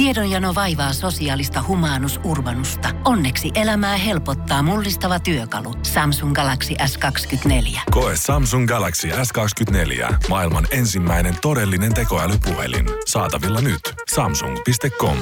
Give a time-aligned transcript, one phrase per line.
[0.00, 2.88] Tiedonjano vaivaa sosiaalista humanus urbanusta.
[3.04, 5.74] Onneksi elämää helpottaa mullistava työkalu.
[5.82, 7.80] Samsung Galaxy S24.
[7.90, 10.14] Koe Samsung Galaxy S24.
[10.28, 12.86] Maailman ensimmäinen todellinen tekoälypuhelin.
[13.06, 13.80] Saatavilla nyt.
[14.14, 15.16] Samsung.com.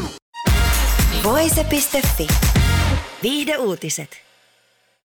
[1.24, 2.26] Voise.fi.
[3.22, 4.10] Viihde uutiset.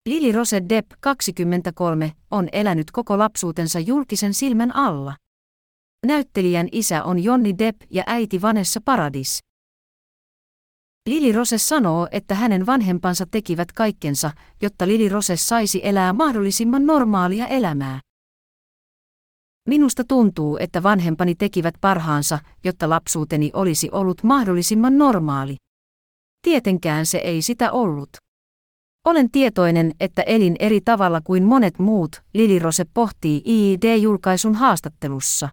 [0.06, 5.16] Lili Rose Depp, 23, on elänyt koko lapsuutensa julkisen silmän alla.
[6.06, 9.49] Näyttelijän isä on Jonni Depp ja äiti Vanessa Paradis.
[11.10, 14.32] Lili Rose sanoo, että hänen vanhempansa tekivät kaikkensa,
[14.62, 18.00] jotta Lili Rose saisi elää mahdollisimman normaalia elämää.
[19.68, 25.56] Minusta tuntuu, että vanhempani tekivät parhaansa, jotta lapsuuteni olisi ollut mahdollisimman normaali.
[26.42, 28.10] Tietenkään se ei sitä ollut.
[29.06, 35.50] Olen tietoinen, että elin eri tavalla kuin monet muut, Lili Rose pohtii IID-julkaisun haastattelussa.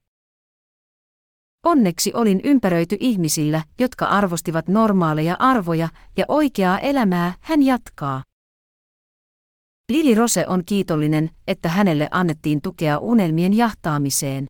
[1.66, 8.22] Onneksi olin ympäröity ihmisillä, jotka arvostivat normaaleja arvoja ja oikeaa elämää, hän jatkaa.
[9.92, 14.46] Lili Rose on kiitollinen, että hänelle annettiin tukea unelmien jahtaamiseen.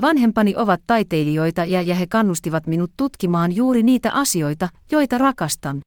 [0.00, 5.80] Vanhempani ovat taiteilijoita ja, ja he kannustivat minut tutkimaan juuri niitä asioita, joita rakastan.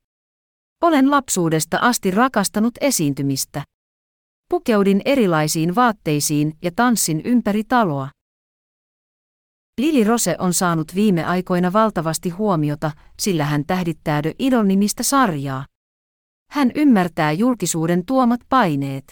[0.81, 3.63] Olen lapsuudesta asti rakastanut esiintymistä.
[4.49, 8.09] Pukeudin erilaisiin vaatteisiin ja tanssin ympäri taloa.
[9.81, 15.65] Lili Rose on saanut viime aikoina valtavasti huomiota, sillä hän tähdittää The Idol-nimistä sarjaa.
[16.51, 19.03] Hän ymmärtää julkisuuden tuomat paineet.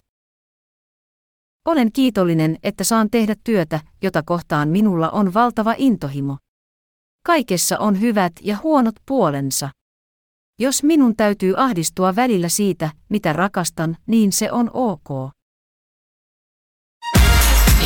[1.65, 6.37] Olen kiitollinen, että saan tehdä työtä, jota kohtaan minulla on valtava intohimo.
[7.25, 9.69] Kaikessa on hyvät ja huonot puolensa.
[10.59, 15.09] Jos minun täytyy ahdistua välillä siitä, mitä rakastan, niin se on ok.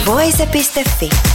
[0.05, 1.34] Voise.fi.